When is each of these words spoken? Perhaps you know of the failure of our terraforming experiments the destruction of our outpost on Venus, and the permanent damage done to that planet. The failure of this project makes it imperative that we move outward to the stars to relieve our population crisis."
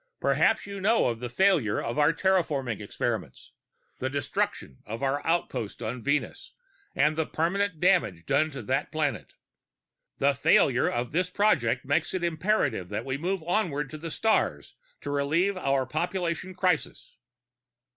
Perhaps 0.19 0.65
you 0.65 0.81
know 0.81 1.09
of 1.09 1.19
the 1.19 1.29
failure 1.29 1.79
of 1.79 1.99
our 1.99 2.11
terraforming 2.11 2.81
experiments 2.81 3.51
the 3.99 4.09
destruction 4.09 4.79
of 4.83 5.03
our 5.03 5.23
outpost 5.27 5.79
on 5.83 6.01
Venus, 6.01 6.53
and 6.95 7.15
the 7.15 7.27
permanent 7.27 7.79
damage 7.79 8.25
done 8.25 8.49
to 8.49 8.63
that 8.63 8.91
planet. 8.91 9.33
The 10.17 10.33
failure 10.33 10.89
of 10.89 11.11
this 11.11 11.29
project 11.29 11.85
makes 11.85 12.15
it 12.15 12.23
imperative 12.23 12.89
that 12.89 13.05
we 13.05 13.15
move 13.19 13.43
outward 13.47 13.91
to 13.91 13.99
the 13.99 14.09
stars 14.09 14.73
to 15.01 15.11
relieve 15.11 15.55
our 15.55 15.85
population 15.85 16.55
crisis." 16.55 17.11